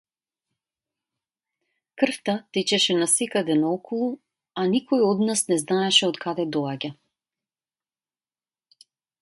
[2.03, 4.09] Крвта течеше насекаде наоколу,
[4.63, 6.95] а никој од нас не знаеше од каде доаѓа.